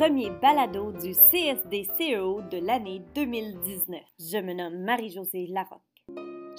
[0.00, 4.00] premier balado du CSD-CEO de l'année 2019.
[4.18, 5.82] Je me nomme Marie-Josée Larocque.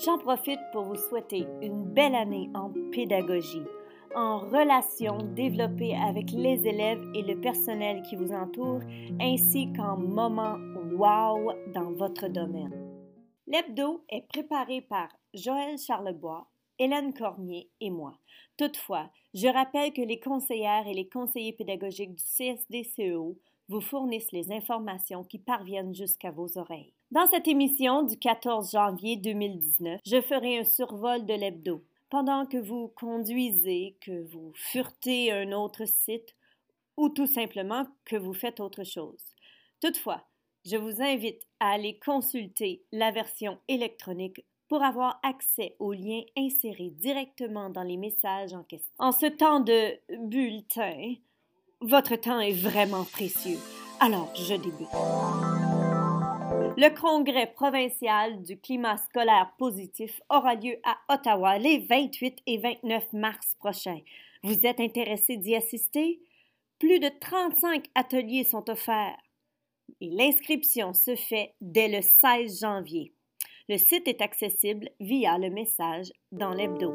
[0.05, 3.65] J'en profite pour vous souhaiter une belle année en pédagogie,
[4.13, 8.81] en relations développées avec les élèves et le personnel qui vous entoure,
[9.19, 10.59] ainsi qu'en moments
[10.95, 12.91] wow dans votre domaine.
[13.47, 16.45] L'hebdo est préparé par Joël Charlebois,
[16.79, 18.17] Hélène Cormier et moi.
[18.57, 23.37] Toutefois, je rappelle que les conseillères et les conseillers pédagogiques du CSDCEO
[23.69, 26.93] vous fournissent les informations qui parviennent jusqu'à vos oreilles.
[27.11, 31.83] Dans cette émission du 14 janvier 2019, je ferai un survol de l'hebdo.
[32.09, 36.35] Pendant que vous conduisez, que vous furetez un autre site
[36.97, 39.23] ou tout simplement que vous faites autre chose.
[39.79, 40.23] Toutefois,
[40.65, 46.91] je vous invite à aller consulter la version électronique pour avoir accès aux liens insérés
[46.91, 48.89] directement dans les messages en question.
[48.99, 51.15] En ce temps de bulletin,
[51.81, 53.57] votre temps est vraiment précieux.
[53.99, 54.87] Alors, je débute.
[56.77, 63.11] Le congrès provincial du climat scolaire positif aura lieu à Ottawa les 28 et 29
[63.11, 63.99] mars prochains.
[64.41, 66.21] Vous êtes intéressé d'y assister?
[66.79, 69.17] Plus de 35 ateliers sont offerts
[69.99, 73.13] et l'inscription se fait dès le 16 janvier.
[73.69, 76.91] Le site est accessible via le message dans l'hebdo.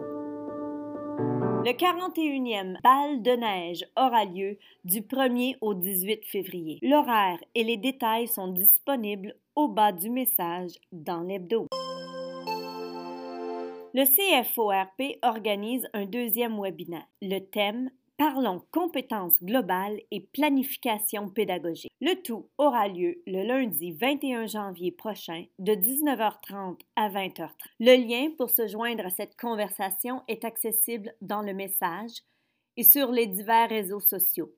[1.65, 6.79] Le 41e bal de neige aura lieu du 1er au 18 février.
[6.83, 11.67] L'horaire et les détails sont disponibles au bas du message dans l'hebdo.
[13.95, 17.09] Le CFORP organise un deuxième webinaire.
[17.23, 21.93] Le thème Parlons compétences globales et planification pédagogique.
[22.01, 27.51] Le tout aura lieu le lundi 21 janvier prochain de 19h30 à 20h30.
[27.79, 32.23] Le lien pour se joindre à cette conversation est accessible dans le message
[32.79, 34.51] et sur les divers réseaux sociaux.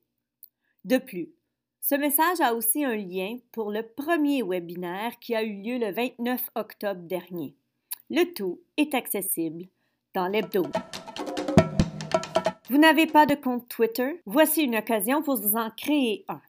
[0.84, 1.32] De plus,
[1.80, 5.90] ce message a aussi un lien pour le premier webinaire qui a eu lieu le
[5.90, 7.56] 29 octobre dernier.
[8.08, 9.64] Le tout est accessible
[10.14, 10.62] dans l'hebdo.
[12.70, 14.20] Vous n'avez pas de compte Twitter?
[14.26, 16.42] Voici une occasion pour vous en créer un.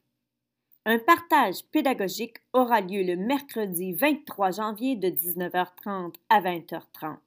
[0.85, 7.19] Un partage pédagogique aura lieu le mercredi 23 janvier de 19h30 à 20h30.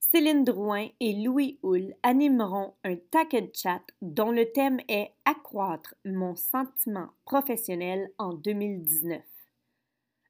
[0.00, 6.34] Céline Drouin et Louis Houle animeront un Tacked Chat dont le thème est Accroître mon
[6.34, 9.22] sentiment professionnel en 2019.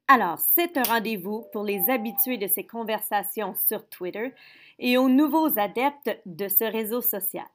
[0.07, 4.31] Alors, c'est un rendez-vous pour les habitués de ces conversations sur Twitter
[4.77, 7.47] et aux nouveaux adeptes de ce réseau social.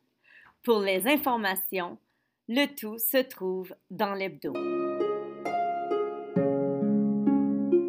[0.65, 1.99] Pour les informations,
[2.49, 4.53] le tout se trouve dans l'hebdo.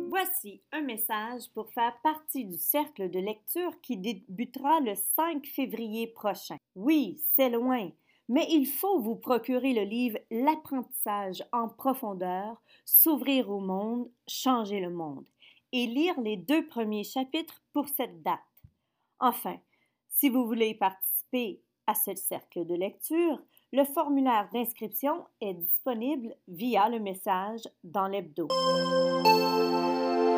[0.09, 6.07] Voici un message pour faire partie du cercle de lecture qui débutera le 5 février
[6.07, 6.57] prochain.
[6.75, 7.89] Oui, c'est loin,
[8.29, 14.91] mais il faut vous procurer le livre L'apprentissage en profondeur, s'ouvrir au monde, changer le
[14.91, 15.27] monde,
[15.71, 18.39] et lire les deux premiers chapitres pour cette date.
[19.19, 19.57] Enfin,
[20.09, 23.41] si vous voulez participer à ce cercle de lecture,
[23.73, 28.47] le formulaire d'inscription est disponible via le message dans l'hebdo.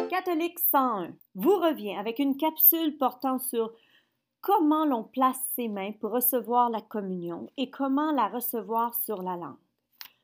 [0.09, 3.73] Catholique 101 vous revient avec une capsule portant sur
[4.39, 9.35] comment l'on place ses mains pour recevoir la communion et comment la recevoir sur la
[9.35, 9.59] langue.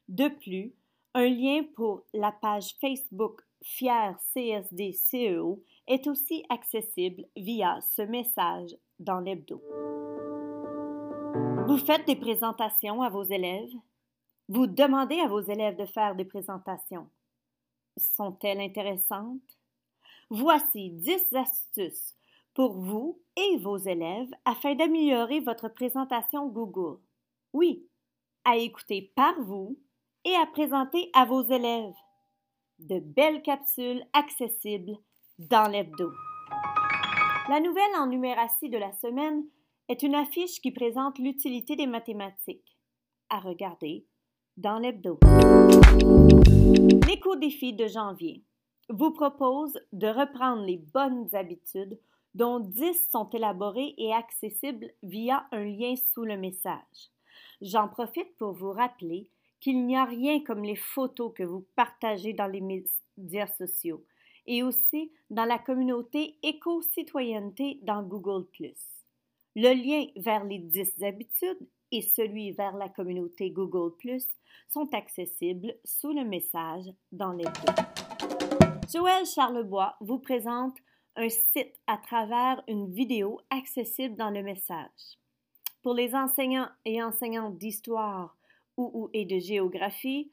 [0.08, 0.74] De plus,
[1.14, 8.78] un lien pour la page Facebook Fier CSD CEO est aussi accessible via ce message
[9.00, 9.62] dans l'hebdo.
[11.68, 13.74] Vous faites des présentations à vos élèves?
[14.48, 17.10] Vous demandez à vos élèves de faire des présentations.
[17.98, 19.60] Sont-elles intéressantes?
[20.30, 22.16] Voici 10 astuces
[22.54, 27.02] pour vous et vos élèves afin d'améliorer votre présentation Google.
[27.52, 27.86] Oui,
[28.46, 29.78] à écouter par vous
[30.24, 31.96] et à présenter à vos élèves.
[32.80, 34.98] De belles capsules accessibles
[35.38, 36.14] dans l'hebdo.
[37.50, 39.44] La nouvelle en numératie de la semaine
[39.90, 42.78] est une affiche qui présente l'utilité des mathématiques.
[43.30, 44.06] À regarder
[44.58, 45.20] dans l'hebdo.
[47.08, 48.44] L'éco-défi de janvier
[48.90, 52.00] vous propose de reprendre les bonnes habitudes
[52.34, 57.12] dont 10 sont élaborées et accessibles via un lien sous le message.
[57.62, 59.30] J'en profite pour vous rappeler
[59.60, 64.06] qu'il n'y a rien comme les photos que vous partagez dans les médias sociaux
[64.46, 68.46] et aussi dans la communauté éco-citoyenneté dans Google⁇
[69.60, 73.92] le lien vers les 10 habitudes et celui vers la communauté Google⁇
[74.68, 77.74] sont accessibles sous le message dans les deux.
[78.94, 80.78] Joël Charlebois vous présente
[81.16, 85.18] un site à travers une vidéo accessible dans le message.
[85.82, 88.38] Pour les enseignants et enseignantes d'histoire
[88.78, 90.32] ou, ou et de géographie,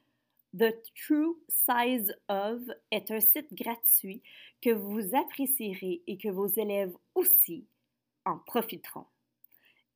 [0.55, 2.61] The True Size of
[2.91, 4.23] est un site gratuit
[4.61, 7.67] que vous apprécierez et que vos élèves aussi
[8.27, 9.07] en profiteront.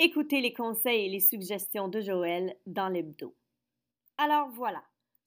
[0.01, 3.35] Écoutez les conseils et les suggestions de Joël dans l'hebdo.
[4.17, 4.85] Alors voilà,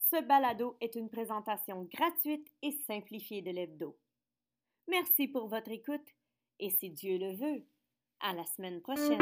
[0.10, 3.98] ce balado est une présentation gratuite et simplifiée de l'hebdo.
[4.88, 6.08] Merci pour votre écoute
[6.60, 7.66] et si Dieu le veut,
[8.22, 9.20] à la semaine prochaine.